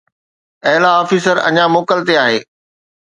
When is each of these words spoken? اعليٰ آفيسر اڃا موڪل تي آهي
اعليٰ 0.67 0.93
آفيسر 1.01 1.37
اڃا 1.47 1.65
موڪل 1.75 1.99
تي 2.07 2.13
آهي 2.23 2.39